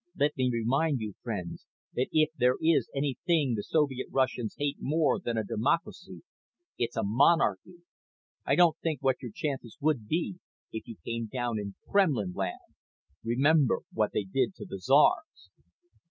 [0.17, 5.19] Let me remind you, friends, that if there is anything the Soviet Russians hate more
[5.19, 6.23] than a democracy,
[6.75, 7.83] it's a monarchy!
[8.43, 10.37] I don't like to think what your chances would be
[10.71, 12.73] if you came down in Kremlinland.
[13.23, 15.51] Remember what they did to the Czars."